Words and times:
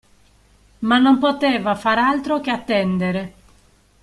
Ma 0.79 0.97
non 0.97 1.19
poteva 1.19 1.75
far 1.75 1.99
altro 1.99 2.39
che 2.39 2.49
attendere. 2.49 3.33